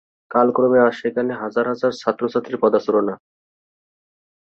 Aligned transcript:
কাল 0.31 0.47
ক্রমে 0.55 0.79
আজ 0.79 0.93
সেখানে 1.01 1.31
হাজার 1.41 1.65
হাজার 1.67 1.91
ছাত্র-ছাত্রীর 2.01 2.57
পদচারণা। 2.57 3.15